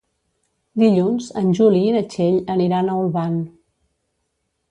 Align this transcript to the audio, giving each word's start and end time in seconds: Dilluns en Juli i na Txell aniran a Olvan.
Dilluns 0.83 1.27
en 1.41 1.51
Juli 1.59 1.81
i 1.89 1.91
na 1.97 2.01
Txell 2.15 2.39
aniran 2.55 2.89
a 2.89 2.97
Olvan. 3.03 3.35